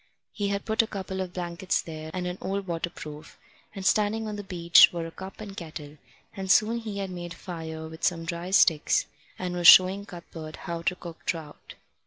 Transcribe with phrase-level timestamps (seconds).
[0.33, 3.37] He had put a couple of blankets there and an old waterproof,
[3.75, 5.97] and standing on the beach were a cup and kettle;
[6.35, 9.05] and soon he had made a fire with some dry sticks,
[9.37, 11.75] and was showing Cuthbert how to cook trout.